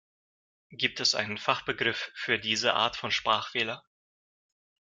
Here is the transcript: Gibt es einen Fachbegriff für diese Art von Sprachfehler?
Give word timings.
Gibt 0.71 0.99
es 0.99 1.13
einen 1.13 1.37
Fachbegriff 1.37 2.09
für 2.15 2.39
diese 2.39 2.73
Art 2.73 2.95
von 2.97 3.11
Sprachfehler? 3.11 3.83